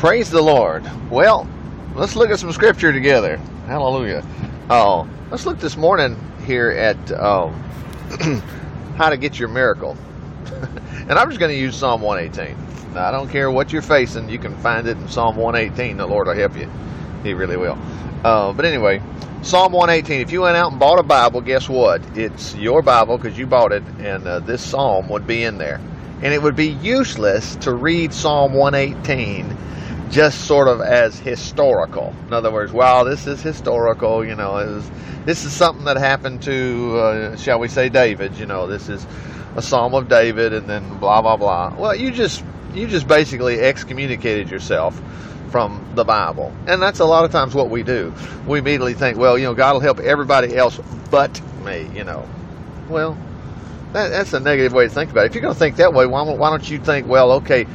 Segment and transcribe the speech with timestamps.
[0.00, 0.82] Praise the Lord.
[1.10, 1.46] Well,
[1.94, 3.36] let's look at some scripture together.
[3.66, 4.24] Hallelujah.
[4.70, 7.52] Oh, let's look this morning here at um,
[8.96, 9.98] how to get your miracle.
[10.46, 12.94] and I'm just going to use Psalm 118.
[12.94, 15.98] Now, I don't care what you're facing, you can find it in Psalm 118.
[15.98, 16.70] The Lord will help you.
[17.22, 17.76] He really will.
[18.24, 19.02] Uh, but anyway,
[19.42, 20.22] Psalm 118.
[20.22, 22.00] If you went out and bought a Bible, guess what?
[22.16, 25.78] It's your Bible because you bought it, and uh, this psalm would be in there.
[26.22, 29.58] And it would be useless to read Psalm 118
[30.10, 32.14] just sort of as historical.
[32.26, 34.24] In other words, wow, this is historical.
[34.24, 34.90] You know, is,
[35.24, 38.36] this is something that happened to, uh, shall we say, David.
[38.36, 39.06] You know, this is
[39.56, 41.74] a psalm of David, and then blah blah blah.
[41.78, 42.44] Well, you just
[42.74, 45.00] you just basically excommunicated yourself
[45.50, 48.12] from the Bible, and that's a lot of times what we do.
[48.46, 50.78] We immediately think, well, you know, God will help everybody else
[51.10, 51.88] but me.
[51.94, 52.28] You know,
[52.88, 53.16] well.
[53.92, 55.30] That, that's a negative way to think about it.
[55.30, 57.66] If you're going to think that way, why, why don't you think, well, okay,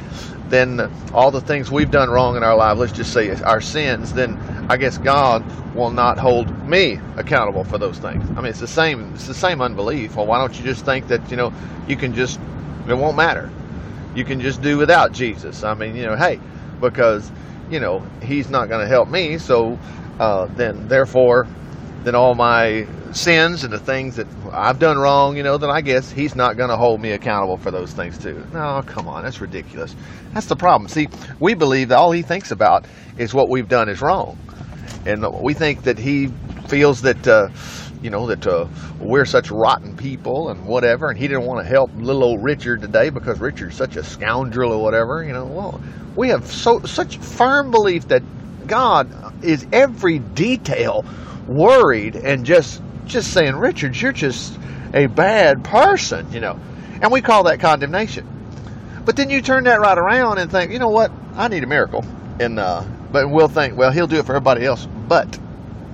[0.48, 4.12] then all the things we've done wrong in our life, let's just say our sins,
[4.12, 4.36] then
[4.68, 8.28] I guess God will not hold me accountable for those things.
[8.30, 9.12] I mean, it's the same.
[9.14, 10.16] It's the same unbelief.
[10.16, 11.52] Well, why don't you just think that you know
[11.88, 12.40] you can just
[12.88, 13.50] it won't matter.
[14.14, 15.62] You can just do without Jesus.
[15.62, 16.40] I mean, you know, hey,
[16.80, 17.30] because
[17.70, 19.78] you know He's not going to help me, so
[20.18, 21.46] uh, then therefore,
[22.06, 25.80] then all my sins and the things that I've done wrong, you know, then I
[25.80, 28.46] guess he's not going to hold me accountable for those things too.
[28.52, 29.96] No, come on, that's ridiculous.
[30.32, 30.88] That's the problem.
[30.88, 31.08] See,
[31.40, 32.84] we believe that all he thinks about
[33.18, 34.38] is what we've done is wrong,
[35.04, 36.28] and we think that he
[36.68, 37.26] feels that.
[37.26, 37.48] Uh,
[38.02, 38.68] you know that uh,
[39.00, 42.82] we're such rotten people and whatever, and he didn't want to help little old Richard
[42.82, 45.24] today because Richard's such a scoundrel or whatever.
[45.24, 45.80] You know, well,
[46.14, 48.22] we have so such firm belief that
[48.66, 49.10] God
[49.42, 51.04] is every detail
[51.48, 54.58] worried and just just saying, Richard, you're just
[54.92, 56.58] a bad person, you know.
[57.00, 58.26] And we call that condemnation.
[59.04, 61.12] But then you turn that right around and think, you know what?
[61.34, 62.04] I need a miracle.
[62.40, 65.38] And uh, but we'll think, well, he'll do it for everybody else, but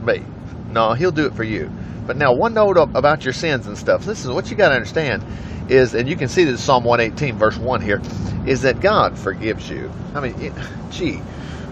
[0.03, 0.25] me.
[0.71, 1.71] No, he'll do it for you.
[2.07, 4.05] But now, one note about your sins and stuff.
[4.05, 5.25] This is what you got to understand
[5.71, 8.01] is, and you can see this Psalm 118, verse 1 here,
[8.47, 9.91] is that God forgives you.
[10.15, 10.55] I mean,
[10.91, 11.21] gee.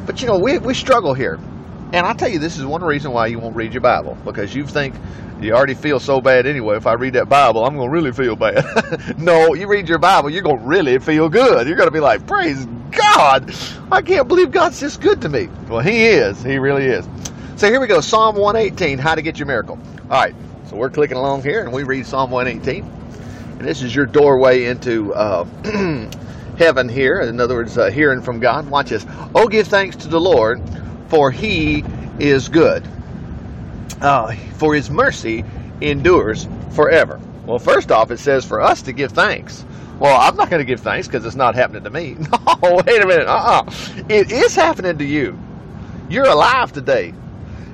[0.06, 1.38] But you know, we, we struggle here.
[1.92, 4.54] And I tell you, this is one reason why you won't read your Bible because
[4.54, 4.94] you think
[5.40, 6.76] you already feel so bad anyway.
[6.76, 9.18] If I read that Bible, I'm going to really feel bad.
[9.18, 11.66] no, you read your Bible, you're going to really feel good.
[11.66, 13.52] You're going to be like, praise God.
[13.90, 15.48] I can't believe God's this good to me.
[15.68, 16.40] Well, He is.
[16.44, 17.08] He really is.
[17.56, 19.76] So here we go Psalm 118, how to get your miracle.
[20.02, 20.34] All right,
[20.66, 22.84] so we're clicking along here and we read Psalm 118.
[23.58, 25.44] And this is your doorway into uh,
[26.56, 27.20] heaven here.
[27.20, 28.70] In other words, uh, hearing from God.
[28.70, 29.04] Watch this.
[29.34, 30.62] Oh, give thanks to the Lord
[31.10, 31.84] for he
[32.18, 32.86] is good.
[34.00, 35.44] Uh, for his mercy
[35.80, 37.20] endures forever.
[37.44, 39.64] Well, first off, it says for us to give thanks.
[39.98, 42.16] Well, I'm not going to give thanks because it's not happening to me.
[42.62, 43.26] No, wait a minute.
[43.26, 43.70] Uh uh
[44.10, 45.38] It is happening to you.
[46.10, 47.14] You're alive today.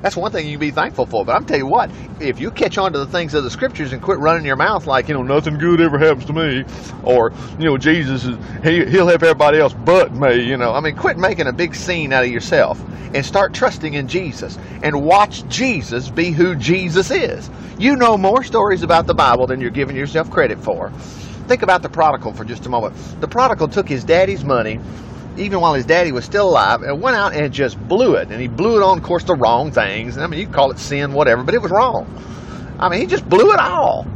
[0.03, 1.25] That's one thing you can be thankful for.
[1.25, 1.91] But I'm telling you what,
[2.21, 4.87] if you catch on to the things of the scriptures and quit running your mouth
[4.87, 6.65] like, you know, nothing good ever happens to me,
[7.03, 10.73] or, you know, Jesus, is, he, he'll help everybody else but me, you know.
[10.73, 12.83] I mean, quit making a big scene out of yourself
[13.15, 17.49] and start trusting in Jesus and watch Jesus be who Jesus is.
[17.79, 20.91] You know more stories about the Bible than you're giving yourself credit for.
[21.47, 22.97] Think about the prodigal for just a moment.
[23.21, 24.81] The prodigal took his daddy's money
[25.39, 28.31] even while his daddy was still alive, and went out and just blew it.
[28.31, 30.19] And he blew it on, of course, the wrong things.
[30.19, 32.07] I mean, you call it sin, whatever, but it was wrong.
[32.79, 34.07] I mean, he just blew it all.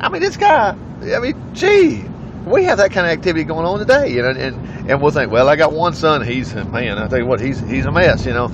[0.00, 2.04] I mean, this guy, I mean, gee,
[2.46, 5.30] we have that kind of activity going on today, you know, and, and we'll think,
[5.30, 8.26] well, I got one son, he's, man, I tell you what, he's, he's a mess,
[8.26, 8.48] you know.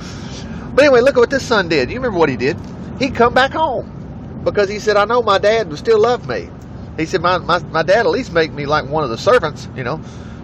[0.75, 1.91] But anyway, look at what this son did.
[1.91, 2.57] You remember what he did?
[2.99, 6.49] He come back home because he said, I know my dad would still love me.
[6.97, 9.69] He said, my, my, my dad at least make me like one of the servants,
[9.77, 10.01] you know.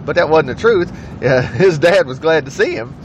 [0.07, 0.89] But that wasn't the truth.
[1.21, 2.95] Uh, his dad was glad to see him.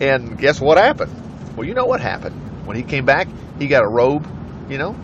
[0.00, 1.14] And guess what happened?
[1.56, 2.34] Well, you know what happened.
[2.66, 3.28] When he came back,
[3.58, 4.26] he got a robe,
[4.68, 4.96] you know,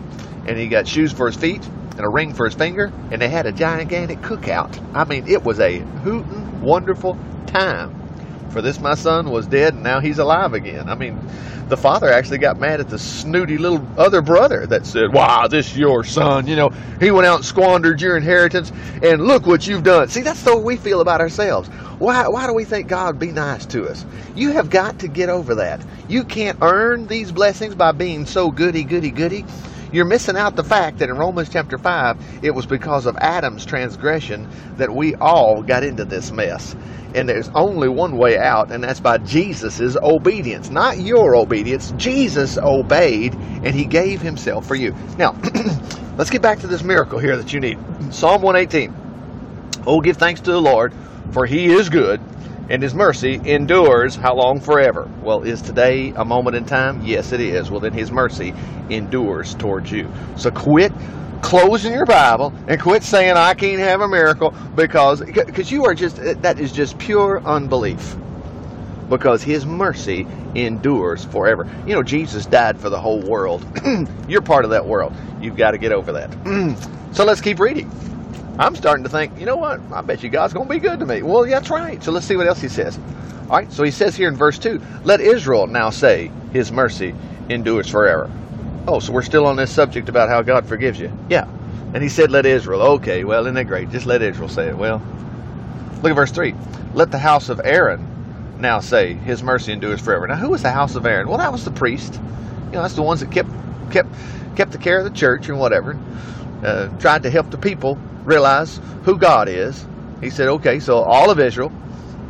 [0.45, 3.29] and he got shoes for his feet and a ring for his finger, and they
[3.29, 4.77] had a gigantic cookout.
[4.93, 8.06] I mean, it was a hootin' wonderful time.
[8.49, 10.89] For this my son was dead, and now he's alive again.
[10.89, 11.19] I mean,
[11.67, 15.71] the father actually got mad at the snooty little other brother that said, Wow, this
[15.71, 16.47] is your son.
[16.47, 18.71] You know, he went out and squandered your inheritance,
[19.03, 20.07] and look what you've done.
[20.07, 21.69] See, that's the way we feel about ourselves.
[21.99, 24.05] Why, why do we think God be nice to us?
[24.35, 25.83] You have got to get over that.
[26.07, 29.45] You can't earn these blessings by being so goody, goody, goody.
[29.91, 33.65] You're missing out the fact that in Romans chapter 5, it was because of Adam's
[33.65, 36.75] transgression that we all got into this mess.
[37.15, 40.69] And there's only one way out, and that's by Jesus' obedience.
[40.69, 41.93] Not your obedience.
[41.97, 44.93] Jesus obeyed, and he gave himself for you.
[45.17, 45.39] Now,
[46.17, 47.79] let's get back to this miracle here that you need.
[48.11, 48.93] Psalm 118.
[49.85, 50.93] Oh, give thanks to the Lord,
[51.31, 52.19] for he is good.
[52.69, 55.09] And his mercy endures how long forever?
[55.21, 57.01] Well is today a moment in time?
[57.03, 57.71] Yes it is.
[57.71, 58.53] Well then his mercy
[58.89, 60.09] endures towards you.
[60.35, 60.91] So quit
[61.41, 65.93] closing your bible and quit saying i can't have a miracle because because you are
[65.93, 68.15] just uh, that is just pure unbelief.
[69.09, 71.65] Because his mercy endures forever.
[71.85, 73.65] You know jesus died for the whole world.
[74.27, 75.13] You're part of that world.
[75.41, 76.87] You've got to get over that.
[77.13, 77.89] So let's keep reading
[78.59, 79.79] I'm starting to think, you know what?
[79.91, 81.21] I bet you God's going to be good to me.
[81.21, 82.03] Well, yeah, that's right.
[82.03, 82.97] So let's see what else he says.
[83.49, 87.13] All right, so he says here in verse 2 Let Israel now say, His mercy
[87.49, 88.29] endures forever.
[88.87, 91.11] Oh, so we're still on this subject about how God forgives you.
[91.29, 91.47] Yeah.
[91.93, 92.81] And he said, Let Israel.
[92.81, 93.91] Okay, well, isn't that great?
[93.91, 94.77] Just let Israel say it.
[94.77, 95.01] Well,
[96.01, 96.55] look at verse 3.
[96.93, 100.27] Let the house of Aaron now say, His mercy endures forever.
[100.27, 101.27] Now, who was the house of Aaron?
[101.27, 102.15] Well, that was the priest.
[102.15, 103.49] You know, that's the ones that kept
[103.91, 104.09] kept
[104.55, 105.97] kept the care of the church and whatever.
[106.63, 109.87] Uh, tried to help the people realize who God is.
[110.21, 111.71] He said, okay, so all of Israel,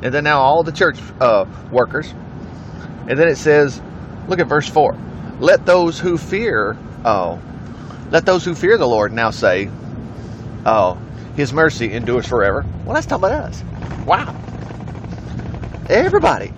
[0.04, 2.14] and then now all the church uh, workers.
[3.08, 3.82] And then it says,
[4.28, 4.96] look at verse 4.
[5.40, 7.42] Let those who fear, oh,
[8.12, 9.70] let those who fear the Lord now say,
[10.66, 11.02] oh,
[11.36, 12.64] his mercy endures forever.
[12.86, 13.64] Well, that's talking about us.
[14.06, 14.36] Wow.
[15.90, 16.54] Everybody.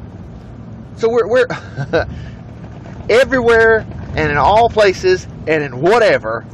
[0.98, 1.48] So we're, we're
[3.10, 6.46] everywhere and in all places and in whatever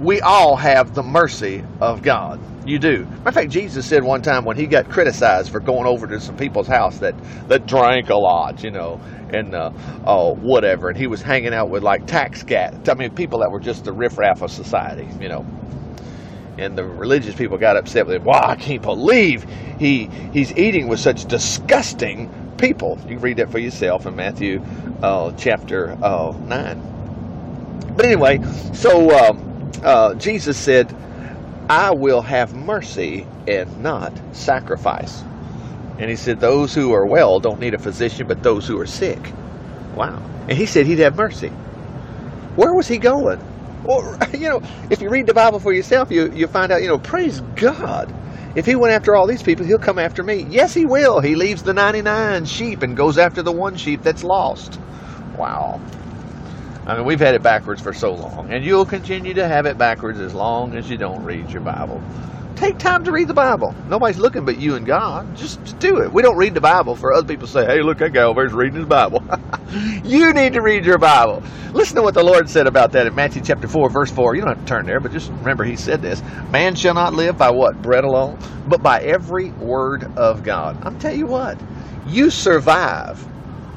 [0.00, 2.40] we all have the mercy of God.
[2.68, 3.04] You do.
[3.04, 6.20] Matter of fact, Jesus said one time when he got criticized for going over to
[6.20, 7.14] some people's house that,
[7.48, 9.00] that drank a lot, you know,
[9.32, 9.70] and uh,
[10.04, 12.88] oh, whatever, and he was hanging out with like tax cat.
[12.88, 15.46] I mean, people that were just the riffraff of society, you know.
[16.58, 18.24] And the religious people got upset with him.
[18.24, 19.44] Wow, I can't believe
[19.78, 22.98] he he's eating with such disgusting people.
[23.02, 24.62] You can read that for yourself in Matthew
[25.02, 27.94] uh, chapter uh, nine.
[27.96, 28.40] But anyway,
[28.74, 29.10] so.
[29.10, 30.94] Um, uh, Jesus said,
[31.68, 35.22] I will have mercy and not sacrifice.
[35.98, 38.86] And he said, Those who are well don't need a physician, but those who are
[38.86, 39.32] sick.
[39.94, 40.22] Wow.
[40.48, 41.48] And he said he'd have mercy.
[42.54, 43.40] Where was he going?
[43.84, 46.88] Well, you know, if you read the Bible for yourself, you, you find out, you
[46.88, 48.14] know, praise God.
[48.54, 50.46] If he went after all these people, he'll come after me.
[50.48, 51.20] Yes, he will.
[51.20, 54.80] He leaves the 99 sheep and goes after the one sheep that's lost.
[55.36, 55.80] Wow.
[56.86, 59.76] I mean, we've had it backwards for so long, and you'll continue to have it
[59.76, 62.00] backwards as long as you don't read your Bible.
[62.54, 63.74] Take time to read the Bible.
[63.88, 65.36] Nobody's looking but you and God.
[65.36, 66.10] Just, do it.
[66.10, 68.40] We don't read the Bible for other people to say, hey, look, that guy over
[68.40, 69.22] there's reading his Bible.
[70.04, 71.42] you need to read your Bible.
[71.74, 74.36] Listen to what the Lord said about that in Matthew chapter 4, verse 4.
[74.36, 76.22] You don't have to turn there, but just remember he said this.
[76.50, 77.82] Man shall not live by what?
[77.82, 80.78] Bread alone, but by every word of God.
[80.82, 81.58] I'm tell you what,
[82.06, 83.22] you survive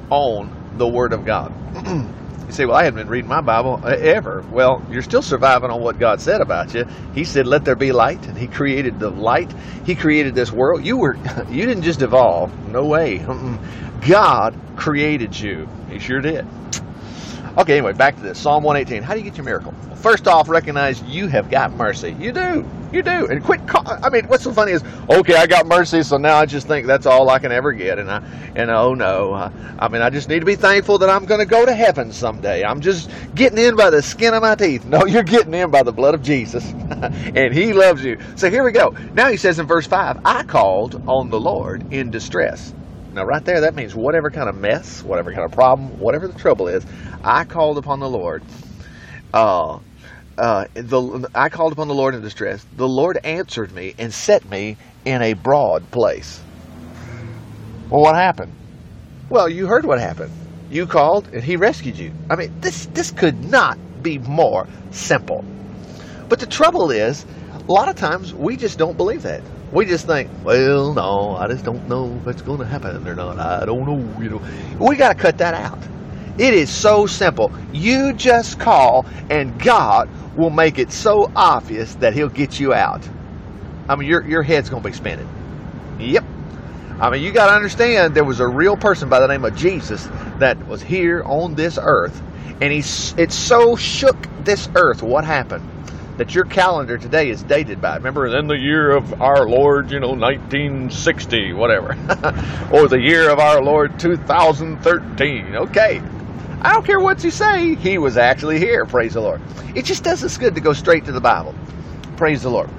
[0.10, 1.52] on the word of God.
[2.50, 4.44] You say, well, I haven't been reading my Bible uh, ever.
[4.50, 6.88] Well, you're still surviving on what God said about you.
[7.14, 9.54] He said, let there be light, and He created the light.
[9.86, 10.84] He created this world.
[10.84, 11.16] You were,
[11.52, 12.52] you didn't just evolve.
[12.68, 13.20] No way.
[14.08, 15.70] God created you.
[15.92, 16.48] He sure did.
[17.58, 18.40] Okay, anyway, back to this.
[18.40, 19.04] Psalm 118.
[19.04, 19.74] How do you get your miracle?
[19.96, 22.16] First off, recognize you have got mercy.
[22.20, 22.66] You do.
[22.94, 23.28] You do.
[23.28, 23.68] And quit.
[23.68, 26.68] Call, I mean, what's so funny is, okay, I got mercy, so now I just
[26.68, 28.00] think that's all I can ever get.
[28.00, 28.24] And I,
[28.56, 31.40] and oh no, uh, I mean, I just need to be thankful that I'm going
[31.40, 32.64] to go to heaven someday.
[32.64, 34.86] I'm just getting in by the skin of my teeth.
[34.86, 38.20] No, you're getting in by the blood of Jesus, and He loves you.
[38.36, 38.96] So here we go.
[39.14, 42.74] Now He says in verse five, I called on the Lord in distress.
[43.14, 46.38] Now, right there, that means whatever kind of mess, whatever kind of problem, whatever the
[46.38, 46.86] trouble is,
[47.24, 48.44] I called upon the Lord.
[49.34, 49.80] Uh,
[50.38, 52.66] uh, the, I called upon the Lord in distress.
[52.76, 56.42] The Lord answered me and set me in a broad place.
[57.90, 58.54] Well, what happened?
[59.30, 60.32] Well, you heard what happened.
[60.70, 62.14] You called and he rescued you.
[62.30, 65.44] I mean, this this could not be more simple.
[66.30, 67.26] But the trouble is,
[67.68, 69.42] a lot of times we just don't believe that.
[69.72, 73.16] We just think, well, no, I just don't know if it's going to happen or
[73.16, 73.38] not.
[73.40, 74.22] I don't know.
[74.22, 74.42] You know,
[74.80, 75.78] we got to cut that out.
[76.40, 77.52] It is so simple.
[77.72, 83.08] You just call, and God will make it so obvious that He'll get you out.
[83.88, 85.28] I mean, your your head's going to be spinning.
[86.00, 86.24] Yep.
[87.00, 89.56] I mean, you got to understand there was a real person by the name of
[89.56, 90.08] Jesus
[90.40, 92.22] that was here on this earth,
[92.62, 95.04] and he's it so shook this earth.
[95.04, 95.70] What happened?
[96.20, 97.96] That your calendar today is dated by.
[97.96, 101.94] Remember, in the year of our Lord, you know, 1960, whatever,
[102.74, 105.56] or the year of our Lord 2013.
[105.56, 106.02] Okay.
[106.62, 108.86] I don't care what you say, he was actually here.
[108.86, 109.40] Praise the Lord.
[109.76, 111.56] It just does us good to go straight to the Bible.
[112.18, 112.70] Praise the Lord.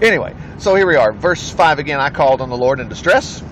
[0.00, 1.12] Anyway, so here we are.
[1.12, 3.42] Verse 5 again I called on the Lord in distress.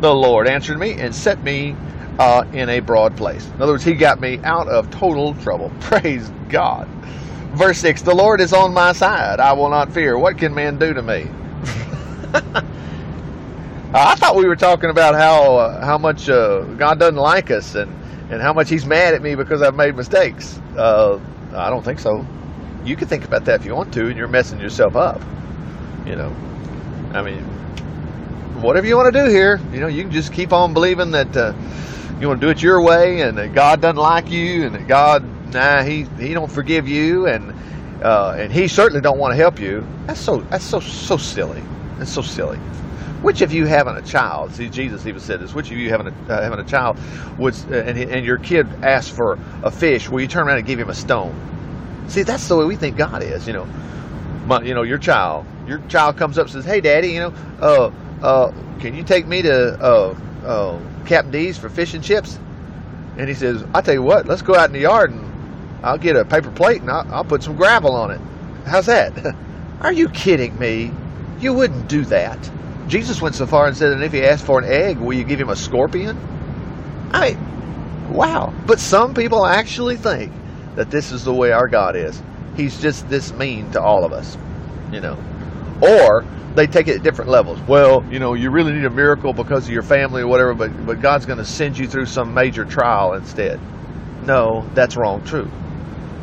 [0.00, 1.74] The Lord answered me and set me
[2.18, 3.46] uh, in a broad place.
[3.46, 5.72] In other words, he got me out of total trouble.
[5.80, 6.86] Praise God.
[7.54, 9.40] Verse 6 The Lord is on my side.
[9.40, 10.18] I will not fear.
[10.18, 11.28] What can man do to me?
[13.94, 17.74] I thought we were talking about how uh, how much uh, God doesn't like us
[17.74, 17.92] and,
[18.32, 20.58] and how much He's mad at me because I've made mistakes.
[20.76, 21.20] Uh,
[21.52, 22.26] I don't think so.
[22.84, 25.20] You can think about that if you want to, and you're messing yourself up.
[26.06, 26.34] You know,
[27.12, 27.42] I mean,
[28.62, 31.36] whatever you want to do here, you know, you can just keep on believing that
[31.36, 31.52] uh,
[32.18, 34.88] you want to do it your way, and that God doesn't like you, and that
[34.88, 37.54] God, nah, He He don't forgive you, and
[38.02, 39.86] uh, and He certainly don't want to help you.
[40.06, 41.62] That's so that's so so silly.
[41.98, 42.58] That's so silly.
[43.22, 44.52] Which of you having a child?
[44.52, 45.54] See, Jesus even said this.
[45.54, 46.98] Which of you having a uh, having a child
[47.38, 50.66] would, uh, and, and your kid asks for a fish, will you turn around and
[50.66, 51.34] give him a stone?
[52.08, 53.46] See, that's the way we think God is.
[53.46, 53.68] You know,
[54.46, 57.34] My, you know, your child, your child comes up and says, "Hey, Daddy, you know,
[57.60, 57.92] uh,
[58.22, 62.38] uh, can you take me to uh, uh, Captain D's for fish and chips?"
[63.16, 65.31] And he says, "I tell you what, let's go out in the yard and
[65.82, 68.20] I'll get a paper plate and I'll, I'll put some gravel on it.
[68.66, 69.36] How's that?"
[69.82, 70.92] Are you kidding me?
[71.40, 72.38] You wouldn't do that.
[72.86, 75.24] Jesus went so far and said, and if he asked for an egg, will you
[75.24, 76.16] give him a scorpion?
[77.10, 78.54] I mean, wow.
[78.64, 80.32] But some people actually think
[80.76, 82.22] that this is the way our God is.
[82.56, 84.38] He's just this mean to all of us,
[84.92, 85.18] you know.
[85.80, 86.24] Or
[86.54, 87.58] they take it at different levels.
[87.62, 90.86] Well, you know, you really need a miracle because of your family or whatever, but,
[90.86, 93.58] but God's going to send you through some major trial instead.
[94.24, 95.50] No, that's wrong, true.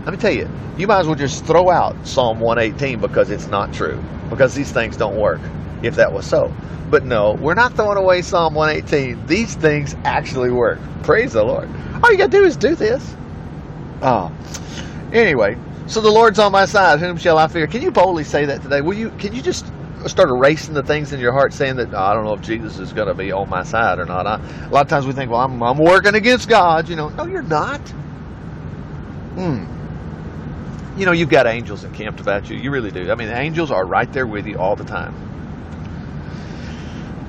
[0.05, 3.47] Let me tell you, you might as well just throw out Psalm 118 because it's
[3.47, 5.41] not true, because these things don't work
[5.83, 6.53] if that was so.
[6.89, 9.27] But no, we're not throwing away Psalm 118.
[9.27, 10.79] These things actually work.
[11.03, 11.69] Praise the Lord.
[12.03, 13.15] All you got to do is do this.
[14.01, 14.31] Oh.
[15.13, 16.99] Anyway, so the Lord's on my side.
[16.99, 17.67] Whom shall I fear?
[17.67, 18.81] Can you boldly say that today?
[18.81, 19.11] Will you?
[19.11, 19.65] Can you just
[20.07, 22.79] start erasing the things in your heart, saying that oh, I don't know if Jesus
[22.79, 24.25] is going to be on my side or not?
[24.25, 26.89] I, a lot of times we think, well, I'm, I'm working against God.
[26.89, 27.81] You know, no, you're not.
[29.35, 29.78] Hmm.
[30.99, 32.57] You know, you've got angels encamped about you.
[32.57, 33.09] You really do.
[33.09, 35.15] I mean, angels are right there with you all the time.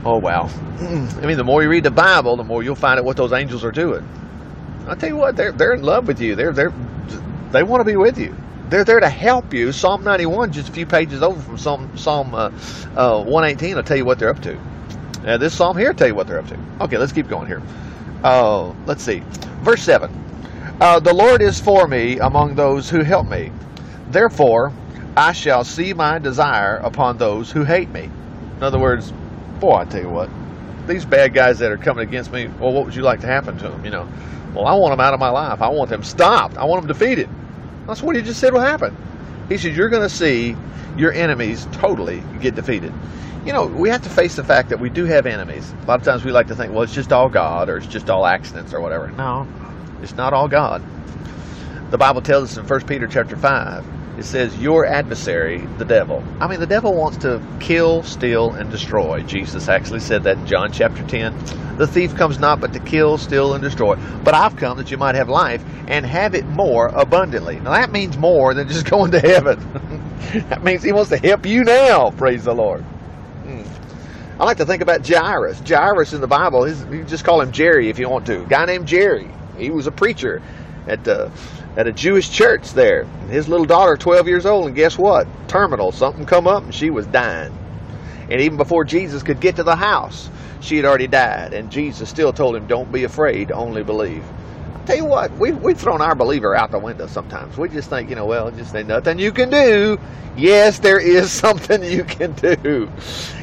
[0.05, 0.51] Oh, wow.
[0.81, 3.33] I mean, the more you read the Bible, the more you'll find out what those
[3.33, 4.07] angels are doing.
[4.89, 6.35] I'll tell you what, they're, they're in love with you.
[6.35, 6.75] They're, they're,
[7.53, 8.35] they want to be with you.
[8.71, 9.71] They're there to help you.
[9.71, 12.51] Psalm 91, just a few pages over from Psalm, Psalm uh,
[12.97, 14.59] uh, 118, will tell you what they're up to.
[15.25, 16.59] Uh, this psalm here will tell you what they're up to.
[16.81, 17.63] Okay, let's keep going here.
[18.25, 19.23] Uh, let's see.
[19.63, 20.30] Verse 7.
[20.81, 23.53] Uh, the Lord is for me among those who help me.
[24.09, 24.73] Therefore,
[25.15, 28.05] I shall see my desire upon those who hate me.
[28.57, 29.13] In other words,
[29.61, 30.31] boy, I tell you what,
[30.87, 33.59] these bad guys that are coming against me, well, what would you like to happen
[33.59, 33.85] to them?
[33.85, 34.09] You know,
[34.55, 35.61] well, I want them out of my life.
[35.61, 36.57] I want them stopped.
[36.57, 37.29] I want them defeated.
[37.87, 38.97] That's what he just said will happen.
[39.51, 40.57] He said, You're going to see
[40.97, 42.93] your enemies totally get defeated.
[43.45, 45.75] You know, we have to face the fact that we do have enemies.
[45.83, 47.87] A lot of times we like to think, well, it's just all God or it's
[47.87, 49.11] just all accidents or whatever.
[49.13, 49.47] No,
[50.03, 50.83] it's not all God.
[51.91, 53.85] The Bible tells us in 1 Peter chapter 5
[54.21, 56.23] it says, Your adversary, the devil.
[56.41, 59.23] I mean, the devil wants to kill, steal, and destroy.
[59.23, 61.79] Jesus actually said that in John chapter 10.
[61.79, 63.97] The thief comes not but to kill, steal, and destroy.
[64.23, 67.61] But I've come that you might have life and have it more abundantly.
[67.61, 69.59] Now, that means more than just going to heaven.
[70.51, 72.11] that means he wants to help you now.
[72.11, 72.83] Praise the Lord.
[72.83, 73.63] Hmm.
[74.39, 75.61] I like to think about Jairus.
[75.67, 78.43] Jairus in the Bible, you just call him Jerry if you want to.
[78.43, 79.31] A guy named Jerry.
[79.57, 80.43] He was a preacher
[80.87, 81.31] at the
[81.77, 83.05] at a Jewish church there.
[83.29, 85.27] His little daughter, 12 years old, and guess what?
[85.49, 85.93] Terminal.
[85.93, 87.57] Something come up and she was dying.
[88.31, 90.31] And even before Jesus could get to the house,
[90.61, 91.53] she had already died.
[91.53, 94.25] And Jesus still told him, Don't be afraid, only believe.
[94.75, 97.57] I tell you what, we, we've thrown our believer out the window sometimes.
[97.57, 99.99] We just think, you know, well, just ain't nothing you can do.
[100.37, 102.91] Yes, there is something you can do.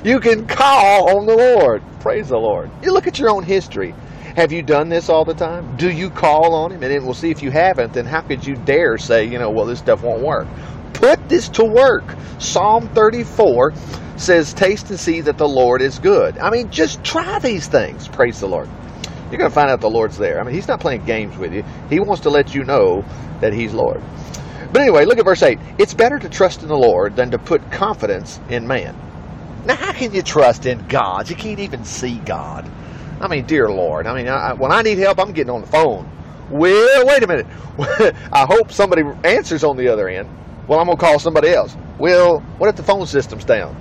[0.03, 1.83] You can call on the Lord.
[1.99, 2.71] Praise the Lord.
[2.81, 3.93] You look at your own history.
[4.37, 5.77] Have you done this all the time?
[5.77, 6.83] Do you call on Him?
[6.83, 9.49] And then we'll see if you haven't, then how could you dare say, you know,
[9.49, 10.47] well, this stuff won't work?
[10.93, 12.03] Put this to work.
[12.37, 13.73] Psalm 34
[14.17, 16.37] says, Taste and see that the Lord is good.
[16.37, 18.07] I mean, just try these things.
[18.07, 18.69] Praise the Lord.
[19.31, 20.39] You're going to find out the Lord's there.
[20.39, 23.03] I mean, He's not playing games with you, He wants to let you know
[23.41, 24.03] that He's Lord.
[24.71, 25.57] But anyway, look at verse 8.
[25.79, 28.95] It's better to trust in the Lord than to put confidence in man.
[29.65, 31.27] Now, how can you trust in God?
[31.27, 32.69] You can't even see God.
[33.19, 34.05] I mean, dear Lord.
[34.07, 36.09] I mean, I, when I need help, I'm getting on the phone.
[36.51, 37.47] Well, wait a minute.
[38.31, 40.29] I hope somebody answers on the other end.
[40.67, 41.75] Well, I'm going to call somebody else.
[41.99, 43.75] Well, what if the phone system's down?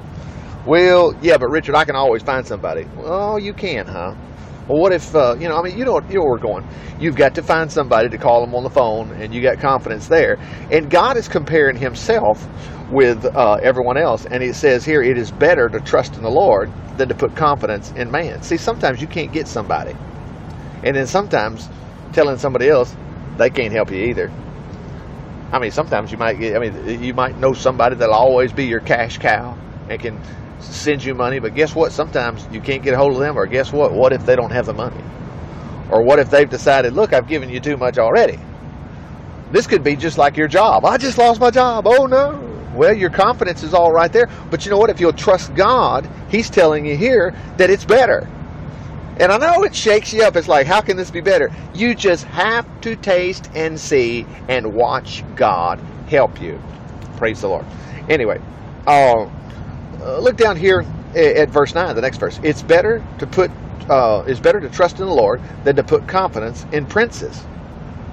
[0.67, 2.87] Well, yeah, but Richard, I can always find somebody.
[2.99, 4.15] Oh, you can, huh?
[4.69, 6.67] Well, what if, uh, you know, I mean, you know, you know where we're going.
[6.99, 10.09] You've got to find somebody to call them on the phone, and you got confidence
[10.09, 10.39] there.
[10.73, 12.49] And God is comparing Himself
[12.91, 14.27] with uh, everyone else.
[14.27, 17.37] And He says here, it is better to trust in the Lord than to put
[17.37, 18.43] confidence in man.
[18.43, 19.95] See, sometimes you can't get somebody.
[20.83, 21.69] And then sometimes
[22.13, 22.95] telling somebody else,
[23.37, 24.31] they can't help you either.
[25.53, 28.67] I mean, sometimes you might get, I mean, you might know somebody that'll always be
[28.67, 29.57] your cash cow
[29.89, 30.21] and can
[30.61, 31.93] send you money, but guess what?
[31.93, 33.93] Sometimes you can't get a hold of them, or guess what?
[33.93, 35.03] What if they don't have the money?
[35.91, 38.39] Or what if they've decided, look, I've given you too much already?
[39.53, 40.85] This could be just like your job.
[40.85, 41.87] I just lost my job.
[41.87, 42.46] Oh no.
[42.77, 44.29] Well, your confidence is all right there.
[44.51, 44.91] But you know what?
[44.91, 48.29] If you'll trust God, He's telling you here that it's better.
[49.19, 50.37] And I know it shakes you up.
[50.37, 51.51] It's like, how can this be better?
[51.75, 56.61] You just have to taste and see and watch God help you.
[57.17, 57.65] Praise the Lord.
[58.11, 58.41] Anyway,
[58.87, 59.27] uh,
[60.21, 62.39] look down here at verse 9, the next verse.
[62.43, 63.51] It's better to put
[63.89, 67.45] uh, it's better to trust in the Lord than to put confidence in princes.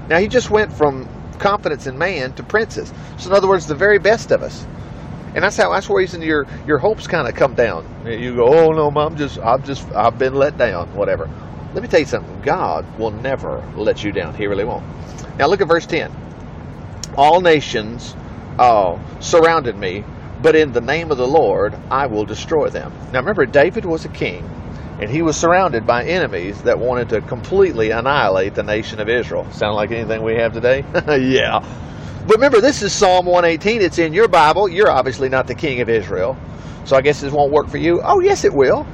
[0.07, 1.09] Now he just went from
[1.43, 2.93] confidence in man to princes.
[3.17, 4.65] So in other words, the very best of us.
[5.35, 7.85] And that's how that's where reason your your hopes kind of come down.
[8.05, 11.29] You go, oh no, mom, just I've just I've been let down, whatever.
[11.73, 12.41] Let me tell you something.
[12.41, 14.35] God will never let you down.
[14.35, 14.85] He really won't.
[15.37, 16.11] Now look at verse ten.
[17.17, 18.15] All nations
[18.59, 20.03] uh, surrounded me,
[20.41, 22.93] but in the name of the Lord I will destroy them.
[23.11, 24.47] Now remember, David was a king,
[24.99, 29.49] and he was surrounded by enemies that wanted to completely annihilate the nation of Israel.
[29.51, 30.83] Sound like anything we have today?
[31.07, 31.59] yeah.
[32.25, 33.81] But remember, this is Psalm 118.
[33.81, 34.69] It's in your Bible.
[34.69, 36.37] You're obviously not the king of Israel.
[36.85, 38.01] So I guess this won't work for you.
[38.03, 38.85] Oh, yes, it will.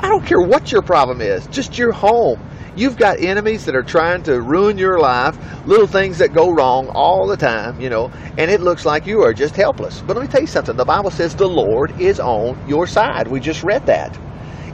[0.00, 2.40] I don't care what your problem is, just your home.
[2.76, 6.88] You've got enemies that are trying to ruin your life, little things that go wrong
[6.88, 10.02] all the time, you know, and it looks like you are just helpless.
[10.04, 13.28] But let me tell you something the Bible says the Lord is on your side.
[13.28, 14.18] We just read that.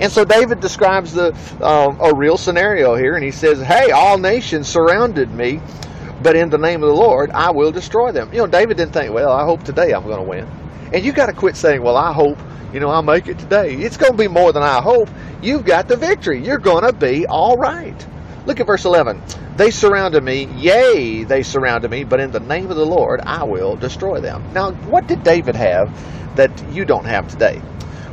[0.00, 4.18] And so David describes the uh, a real scenario here, and he says, "Hey, all
[4.18, 5.60] nations surrounded me,
[6.22, 8.92] but in the name of the Lord, I will destroy them." You know, David didn't
[8.92, 10.48] think, "Well, I hope today I'm going to win."
[10.92, 12.38] And you got to quit saying, "Well, I hope."
[12.72, 13.74] You know, I'll make it today.
[13.74, 15.10] It's going to be more than I hope.
[15.42, 16.40] You've got the victory.
[16.40, 18.06] You're going to be all right.
[18.46, 19.20] Look at verse 11.
[19.56, 23.44] They surrounded me, yea, they surrounded me, but in the name of the Lord I
[23.44, 24.42] will destroy them.
[24.54, 25.90] Now, what did David have
[26.36, 27.60] that you don't have today?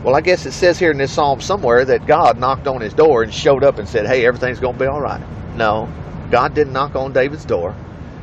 [0.07, 2.93] Well, I guess it says here in this psalm somewhere that God knocked on his
[2.93, 5.21] door and showed up and said, Hey, everything's going to be all right.
[5.57, 5.89] No,
[6.31, 7.75] God didn't knock on David's door.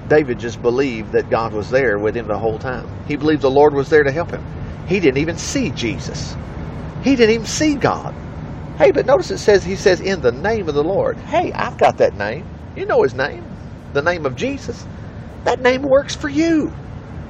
[0.09, 2.89] David just believed that God was there with him the whole time.
[3.07, 4.43] He believed the Lord was there to help him.
[4.87, 6.39] He didn't even see Jesus.
[7.03, 8.15] He didn't even see God.
[8.79, 11.19] Hey, but notice it says, he says, in the name of the Lord.
[11.19, 12.47] Hey, I've got that name.
[12.77, 13.45] You know his name,
[13.93, 14.87] the name of Jesus.
[15.45, 16.73] That name works for you.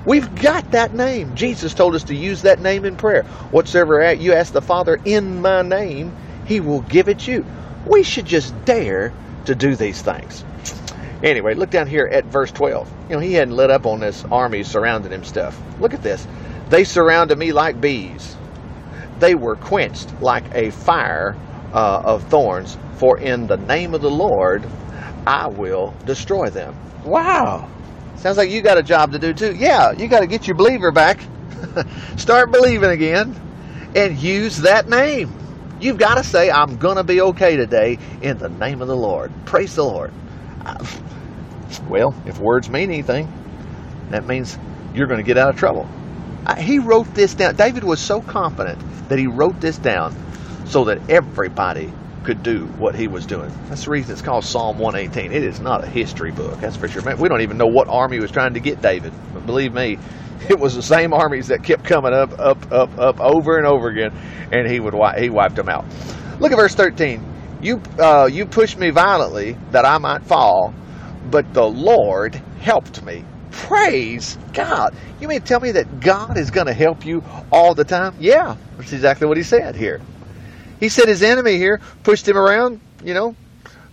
[0.06, 1.34] We've got that name.
[1.34, 3.22] Jesus told us to use that name in prayer.
[3.50, 6.14] Whatsoever you ask the Father in my name,
[6.46, 7.44] he will give it you.
[7.86, 9.12] We should just dare
[9.46, 10.44] to do these things.
[11.22, 12.92] Anyway, look down here at verse 12.
[13.08, 15.58] You know, he hadn't let up on this army surrounding him stuff.
[15.80, 16.26] Look at this.
[16.68, 18.36] They surrounded me like bees.
[19.20, 21.34] They were quenched like a fire
[21.72, 24.66] uh, of thorns, for in the name of the Lord
[25.26, 26.76] I will destroy them.
[27.04, 27.70] Wow.
[28.16, 29.54] Sounds like you got a job to do too.
[29.54, 31.20] Yeah, you got to get your believer back.
[32.16, 33.40] Start believing again
[33.94, 35.32] and use that name.
[35.80, 38.96] You've got to say, I'm going to be okay today in the name of the
[38.96, 39.32] Lord.
[39.44, 40.12] Praise the Lord.
[40.64, 40.84] Uh,
[41.88, 43.30] well, if words mean anything,
[44.10, 44.58] that means
[44.94, 45.88] you're going to get out of trouble.
[46.58, 47.56] He wrote this down.
[47.56, 50.14] David was so confident that he wrote this down
[50.66, 51.92] so that everybody
[52.24, 53.52] could do what he was doing.
[53.68, 55.30] That's the reason it's called Psalm 118.
[55.30, 57.02] It is not a history book, that's for sure.
[57.02, 59.12] Man, We don't even know what army was trying to get David.
[59.32, 59.98] But believe me,
[60.48, 63.88] it was the same armies that kept coming up, up, up, up over and over
[63.88, 64.12] again,
[64.50, 65.84] and he would he wiped them out.
[66.40, 67.32] Look at verse 13.
[67.62, 70.74] You uh, you pushed me violently that I might fall,
[71.30, 73.24] but the Lord helped me.
[73.50, 74.94] Praise God.
[75.20, 78.14] You mean to tell me that God is going to help you all the time?
[78.18, 80.00] Yeah, that's exactly what he said here.
[80.84, 83.34] He said his enemy here pushed him around, you know,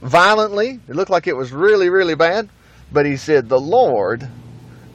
[0.01, 0.77] violently.
[0.89, 2.49] It looked like it was really, really bad.
[2.91, 4.27] But he said, The Lord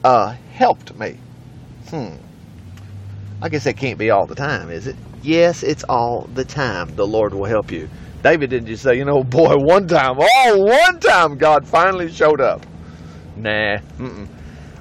[0.03, 1.17] uh, helped me.
[1.89, 2.17] Hmm.
[3.41, 4.95] I guess that can't be all the time, is it?
[5.23, 6.95] Yes, it's all the time.
[6.95, 7.89] The Lord will help you.
[8.21, 12.41] David didn't just say, you know, boy, one time, oh, one time God finally showed
[12.41, 12.63] up.
[13.35, 14.27] Nah, mm-mm.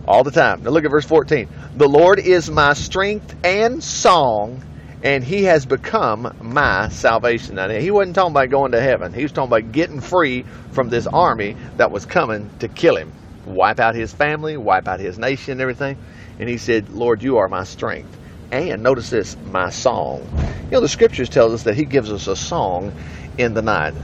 [0.07, 0.63] all the time.
[0.63, 1.49] Now look at verse 14.
[1.77, 4.63] The Lord is my strength and song,
[5.07, 7.55] and he has become my salvation.
[7.55, 9.13] Now, he wasn't talking about going to heaven.
[9.13, 13.13] He was talking about getting free from this army that was coming to kill him,
[13.45, 15.97] wipe out his family, wipe out his nation, and everything.
[16.41, 18.19] And he said, Lord, you are my strength.
[18.51, 20.29] And notice this, my song.
[20.65, 22.93] You know, the scriptures tell us that he gives us a song
[23.39, 23.95] in the night.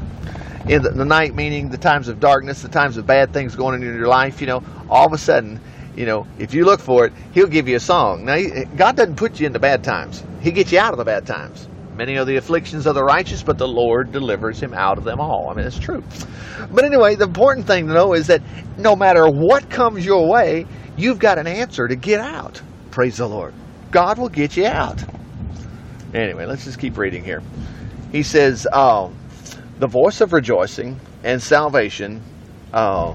[0.69, 3.75] In the, the night, meaning the times of darkness, the times of bad things going
[3.75, 5.61] on in your life, you know, all of a sudden,
[5.97, 8.25] you know, if you look for it, he'll give you a song.
[8.25, 8.39] Now,
[8.77, 10.25] God doesn't put you into bad times.
[10.41, 11.69] He gets you out of the bad times.
[11.97, 15.21] Many are the afflictions of the righteous, but the Lord delivers him out of them
[15.21, 15.51] all.
[15.51, 16.03] I mean, it's true.
[16.71, 18.41] But anyway, the important thing to know is that
[18.79, 22.63] no matter what comes your way, you've got an answer to get out.
[22.91, 23.53] Praise the Lord.
[23.91, 25.03] God will get you out.
[26.15, 27.43] Anyway, let's just keep reading here.
[28.11, 29.11] He says, uh,
[29.79, 32.23] The voice of rejoicing and salvation
[32.73, 33.15] uh,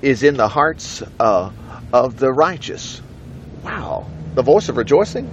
[0.00, 1.50] is in the hearts uh,
[1.94, 3.00] of the righteous.
[3.62, 4.10] Wow.
[4.34, 5.30] The voice of rejoicing?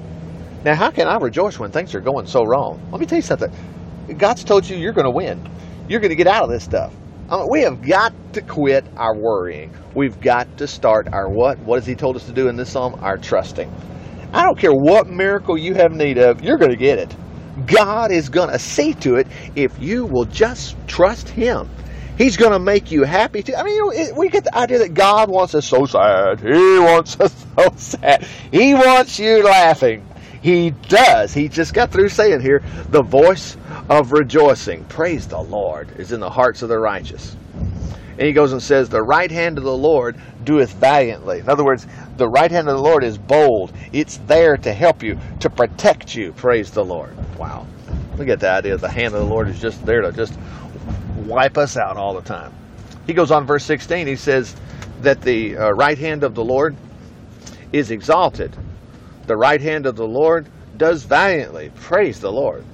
[0.64, 2.80] Now, how can I rejoice when things are going so wrong?
[2.92, 3.52] Let me tell you something.
[4.20, 5.42] God's told you you're going to win.
[5.90, 6.94] You're going to get out of this stuff.
[7.32, 9.76] I mean, we have got to quit our worrying.
[9.96, 11.58] We've got to start our what?
[11.60, 12.94] What has He told us to do in this psalm?
[13.02, 13.74] Our trusting.
[14.32, 17.16] I don't care what miracle you have need of, you're going to get it.
[17.66, 21.68] God is going to see to it if you will just trust Him.
[22.22, 23.56] He's going to make you happy too.
[23.56, 26.40] I mean, you know, we get the idea that God wants us so sad.
[26.40, 28.28] He wants us so sad.
[28.52, 30.06] He wants you laughing.
[30.40, 31.34] He does.
[31.34, 33.58] He just got through saying here, the voice
[33.90, 37.36] of rejoicing, praise the Lord, is in the hearts of the righteous.
[37.56, 41.40] And he goes and says, The right hand of the Lord doeth valiantly.
[41.40, 43.74] In other words, the right hand of the Lord is bold.
[43.94, 46.34] It's there to help you, to protect you.
[46.34, 47.16] Praise the Lord.
[47.40, 47.66] Wow.
[48.16, 50.38] We get the idea the hand of the Lord is just there to just
[51.28, 52.54] wipe us out all the time.
[53.08, 54.56] He goes on, verse 16, he says
[55.02, 56.76] that the uh, right hand of the Lord
[57.72, 58.56] is exalted.
[59.28, 61.72] The right hand of the Lord does valiantly.
[61.76, 62.66] Praise the Lord.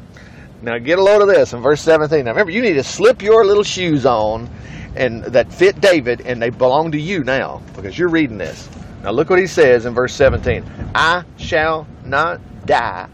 [0.62, 2.26] Now get a load of this in verse 17.
[2.26, 4.50] Now remember, you need to slip your little shoes on
[4.96, 8.68] and that fit David, and they belong to you now because you're reading this.
[9.04, 10.66] Now look what he says in verse 17.
[10.96, 13.08] I shall not die,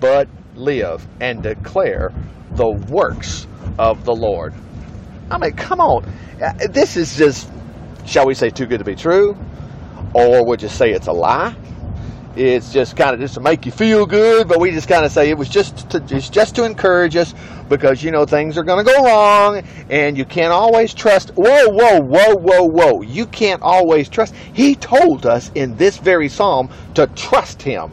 [0.00, 2.12] but live and declare
[2.52, 3.46] the works
[3.78, 4.54] of the Lord.
[5.30, 6.04] I mean, come on.
[6.42, 7.50] Uh, this is just,
[8.06, 9.36] shall we say, too good to be true?
[10.14, 11.54] Or would you say it's a lie?
[12.34, 15.12] It's just kind of just to make you feel good, but we just kind of
[15.12, 17.34] say it was just to, it's just to encourage us
[17.68, 21.30] because you know things are going to go wrong and you can't always trust.
[21.34, 23.02] Whoa, whoa, whoa, whoa, whoa!
[23.02, 24.34] You can't always trust.
[24.54, 27.92] He told us in this very psalm to trust Him.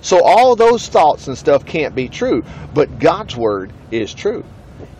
[0.00, 4.42] So all those thoughts and stuff can't be true, but God's word is true.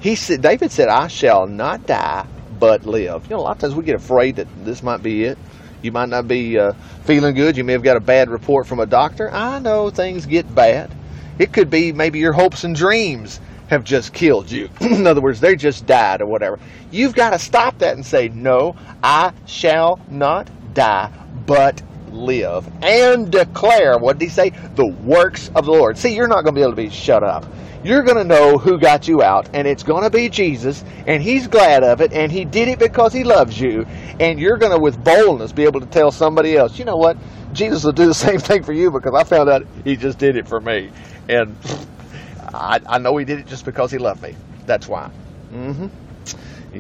[0.05, 2.27] He said, David said, "I shall not die,
[2.61, 5.25] but live." You know, a lot of times we get afraid that this might be
[5.25, 5.39] it.
[5.81, 7.57] You might not be uh, feeling good.
[7.57, 9.31] You may have got a bad report from a doctor.
[9.33, 10.95] I know things get bad.
[11.39, 14.69] It could be maybe your hopes and dreams have just killed you.
[14.83, 16.59] In other words, they just died or whatever.
[16.91, 21.11] You've got to stop that and say, No, I shall not die,
[21.47, 21.81] but
[22.15, 24.51] live and declare, what did he say?
[24.51, 25.99] The works of the Lord.
[25.99, 27.45] See, you're not going to be able to be shut up
[27.85, 31.23] you're going to know who got you out, and it's going to be Jesus, and
[31.23, 33.87] He's glad of it, and He did it because He loves you,
[34.19, 37.19] and you're going to, with boldness, be able to tell somebody else, you know what?
[37.53, 40.37] Jesus will do the same thing for you because I found out He just did
[40.37, 40.91] it for me,
[41.29, 41.57] and
[42.55, 44.35] I, I know He did it just because He loved me.
[44.65, 45.11] That's why.
[45.53, 45.89] Mm-hmm.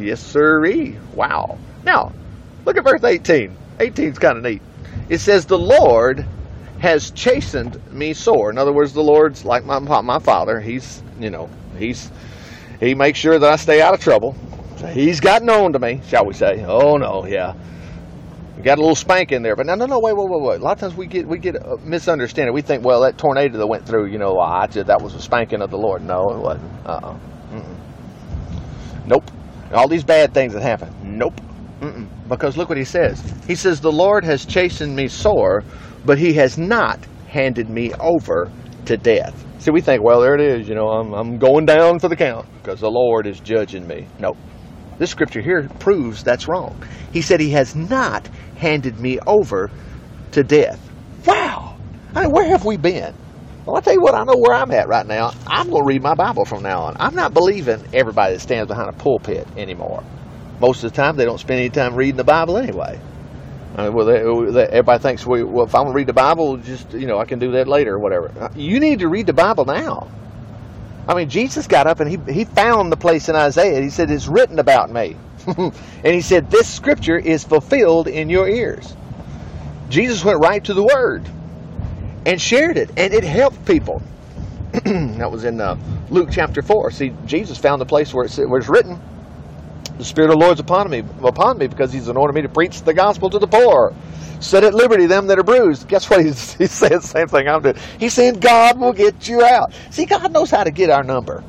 [0.02, 0.96] Yes, sirree.
[1.12, 1.58] Wow.
[1.84, 2.12] Now,
[2.64, 3.54] look at verse 18.
[3.78, 4.62] 18 is kind of neat.
[5.08, 6.26] It says, The Lord
[6.80, 8.50] has chastened me sore.
[8.50, 10.60] In other words, the Lord's like my my father.
[10.60, 12.10] He's you know he's
[12.80, 14.36] he makes sure that I stay out of trouble.
[14.92, 16.64] He's gotten on to me, shall we say?
[16.66, 17.54] Oh no, yeah.
[18.62, 20.60] Got a little spank in there, but no, no, no, wait, wait, wait, wait.
[20.60, 22.54] A lot of times we get we get a misunderstanding.
[22.54, 25.20] We think, well, that tornado that went through, you know, I just, that was a
[25.20, 26.02] spanking of the Lord.
[26.02, 26.86] No, it wasn't.
[26.86, 27.18] Uh-uh.
[27.52, 27.76] Mm-mm.
[29.06, 29.30] Nope.
[29.72, 31.18] All these bad things that happen.
[31.18, 31.38] Nope.
[31.80, 32.08] Mm-mm.
[32.28, 33.22] Because look what he says.
[33.46, 35.64] He says, The Lord has chastened me sore,
[36.04, 38.50] but he has not handed me over
[38.86, 39.44] to death.
[39.58, 42.16] See, we think, well, there it is, you know, I'm, I'm going down for the
[42.16, 44.06] count because the Lord is judging me.
[44.18, 44.36] No.
[44.98, 46.80] This scripture here proves that's wrong.
[47.12, 49.70] He said he has not handed me over
[50.32, 50.80] to death.
[51.26, 51.76] Wow!
[52.14, 53.14] I mean, where have we been?
[53.66, 55.32] Well, I'll tell you what, I know where I'm at right now.
[55.46, 56.96] I'm going to read my Bible from now on.
[57.00, 60.04] I'm not believing everybody that stands behind a pulpit anymore.
[60.60, 63.00] Most of the time, they don't spend any time reading the Bible anyway.
[63.76, 66.56] Mean, well, they, uh, they, everybody thinks, well, if I'm going to read the Bible,
[66.58, 68.32] just, you know, I can do that later or whatever.
[68.38, 70.08] Uh, you need to read the Bible now.
[71.08, 73.80] I mean, Jesus got up and he, he found the place in Isaiah.
[73.82, 75.16] He said, It's written about me.
[75.46, 78.94] and he said, This scripture is fulfilled in your ears.
[79.88, 81.28] Jesus went right to the Word
[82.24, 84.02] and shared it, and it helped people.
[84.72, 85.76] that was in uh,
[86.10, 86.92] Luke chapter 4.
[86.92, 89.00] See, Jesus found the place where, where it's written
[89.98, 92.48] the Spirit of the Lord is upon me, upon me because He's anointed me to
[92.48, 93.94] preach the gospel to the poor.
[94.40, 95.88] Set at liberty them that are bruised.
[95.88, 96.24] Guess what?
[96.24, 97.76] He's, he's saying the same thing I'm doing.
[97.98, 99.72] He's saying God will get you out.
[99.90, 101.42] See, God knows how to get our number.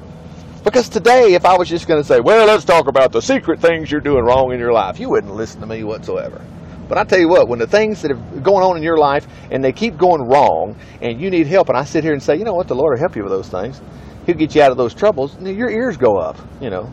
[0.64, 3.60] Because today, if I was just going to say, well, let's talk about the secret
[3.60, 6.42] things you're doing wrong in your life, you wouldn't listen to me whatsoever.
[6.88, 9.28] But I tell you what, when the things that are going on in your life
[9.52, 12.38] and they keep going wrong and you need help, and I sit here and say,
[12.38, 13.82] you know what, the Lord will help you with those things.
[14.26, 15.40] He'll get you out of those troubles.
[15.40, 16.92] Your ears go up, you know.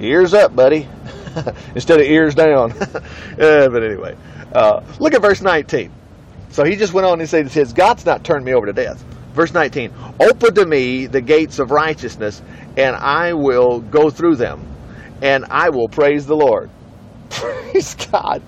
[0.00, 0.88] Ears up, buddy,
[1.74, 2.72] instead of ears down.
[3.36, 4.16] but anyway,
[4.54, 5.90] uh, look at verse 19.
[6.50, 9.04] So he just went on and said, says, God's not turned me over to death.
[9.34, 12.42] Verse 19 Open to me the gates of righteousness,
[12.76, 14.66] and I will go through them,
[15.22, 16.70] and I will praise the Lord.
[17.30, 18.42] Praise God.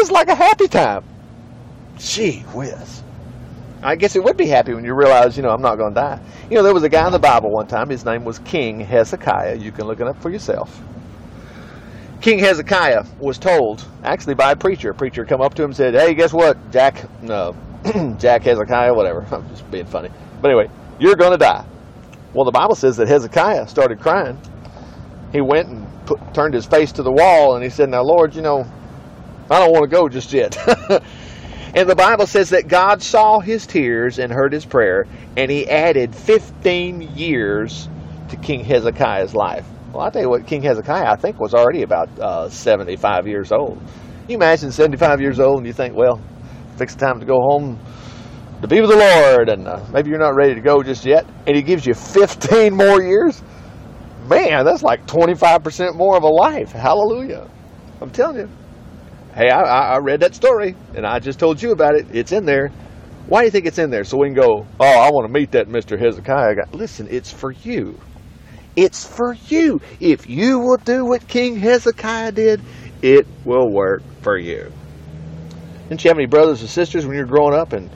[0.00, 1.04] Is like a happy time.
[1.98, 3.03] Gee whiz.
[3.84, 6.00] I guess it would be happy when you realize, you know, I'm not going to
[6.00, 6.18] die.
[6.48, 7.90] You know, there was a guy in the Bible one time.
[7.90, 9.56] His name was King Hezekiah.
[9.56, 10.80] You can look it up for yourself.
[12.22, 14.92] King Hezekiah was told, actually by a preacher.
[14.92, 17.04] A preacher come up to him and said, "Hey, guess what, Jack?
[17.20, 17.54] No,
[18.18, 19.26] Jack Hezekiah, whatever.
[19.30, 20.08] I'm just being funny.
[20.40, 21.66] But anyway, you're going to die."
[22.32, 24.40] Well, the Bible says that Hezekiah started crying.
[25.32, 28.34] He went and put, turned his face to the wall and he said, "Now, Lord,
[28.34, 28.64] you know,
[29.50, 30.56] I don't want to go just yet."
[31.74, 35.06] and the Bible says that God saw his tears and heard his prayer,
[35.36, 37.88] and he added 15 years
[38.28, 39.66] to King Hezekiah's life.
[39.92, 43.52] Well, I'll tell you what, King Hezekiah, I think, was already about uh, 75 years
[43.52, 43.80] old.
[44.28, 46.20] You imagine 75 years old and you think, well,
[46.76, 47.78] fix time to go home
[48.62, 51.26] to be with the Lord, and uh, maybe you're not ready to go just yet,
[51.46, 53.42] and He gives you 15 more years?
[54.26, 56.72] Man, that's like 25% more of a life.
[56.72, 57.50] Hallelujah.
[58.00, 58.48] I'm telling you.
[59.34, 62.06] Hey, I, I read that story, and I just told you about it.
[62.12, 62.68] It's in there.
[63.26, 64.04] Why do you think it's in there?
[64.04, 65.98] So we can go, oh, I want to meet that Mr.
[65.98, 66.62] Hezekiah guy.
[66.72, 67.98] Listen, it's for you.
[68.76, 69.80] It's for you.
[69.98, 72.60] If you will do what King Hezekiah did,
[73.02, 74.70] it will work for you.
[75.88, 77.90] Didn't you have any brothers or sisters when you were growing up and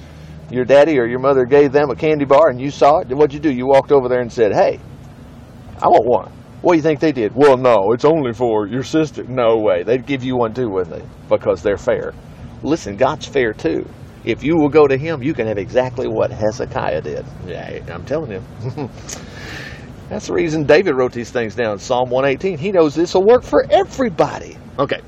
[0.50, 3.08] your daddy or your mother gave them a candy bar and you saw it?
[3.08, 3.52] What'd you do?
[3.52, 4.80] You walked over there and said, Hey,
[5.80, 6.37] I want one.
[6.60, 7.34] What do you think they did?
[7.36, 9.22] Well, no, it's only for your sister.
[9.22, 9.84] No way.
[9.84, 11.08] They'd give you one too, wouldn't they?
[11.28, 12.14] Because they're fair.
[12.62, 13.88] Listen, God's fair too.
[14.24, 17.24] If you will go to Him, you can have exactly what Hezekiah did.
[17.46, 18.42] Yeah, I'm telling you.
[20.08, 21.74] That's the reason David wrote these things down.
[21.74, 22.58] in Psalm 118.
[22.58, 24.56] He knows this will work for everybody.
[24.78, 25.00] Okay.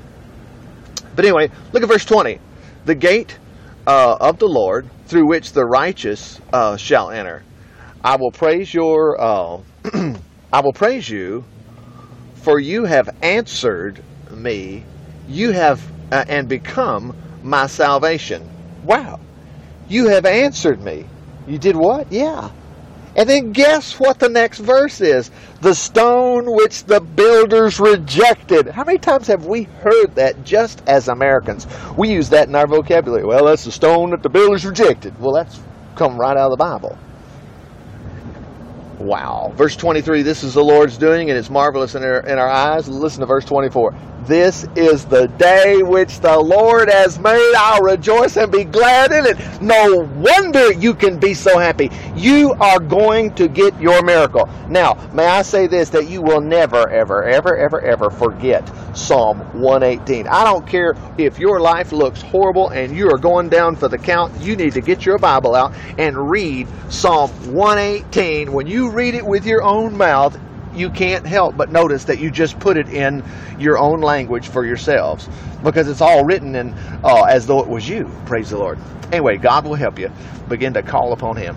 [1.15, 2.39] But anyway, look at verse 20.
[2.85, 3.37] The gate
[3.85, 7.43] uh, of the Lord through which the righteous uh, shall enter.
[8.03, 9.19] I will praise your.
[9.19, 9.61] Uh,
[10.53, 11.45] I will praise you,
[12.35, 14.83] for you have answered me.
[15.27, 18.47] You have uh, and become my salvation.
[18.83, 19.19] Wow.
[19.87, 21.05] You have answered me.
[21.47, 22.11] You did what?
[22.11, 22.49] Yeah.
[23.15, 25.31] And then guess what the next verse is?
[25.61, 28.67] The stone which the builders rejected.
[28.67, 31.67] How many times have we heard that just as Americans?
[31.97, 33.25] We use that in our vocabulary.
[33.25, 35.19] Well, that's the stone that the builders rejected.
[35.19, 35.59] Well, that's
[35.95, 36.97] come right out of the Bible.
[39.01, 39.51] Wow.
[39.55, 42.87] Verse 23 This is the Lord's doing, and it's marvelous in our, in our eyes.
[42.87, 43.95] Listen to verse 24.
[44.25, 47.53] This is the day which the Lord has made.
[47.57, 49.61] I'll rejoice and be glad in it.
[49.63, 51.89] No wonder you can be so happy.
[52.15, 54.47] You are going to get your miracle.
[54.69, 59.39] Now, may I say this that you will never, ever, ever, ever, ever forget Psalm
[59.59, 60.27] 118.
[60.27, 63.97] I don't care if your life looks horrible and you are going down for the
[63.97, 64.39] count.
[64.39, 68.51] You need to get your Bible out and read Psalm 118.
[68.53, 70.39] When you read it with your own mouth,
[70.73, 73.23] you can't help but notice that you just put it in
[73.59, 75.27] your own language for yourselves
[75.63, 76.73] because it's all written in
[77.03, 78.11] uh, as though it was you.
[78.25, 78.79] Praise the Lord.
[79.11, 80.09] Anyway, God will help you
[80.47, 81.55] begin to call upon Him.